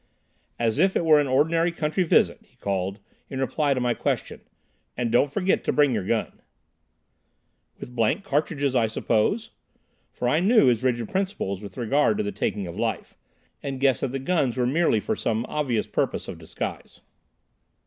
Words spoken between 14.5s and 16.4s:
were merely for some obvious purpose of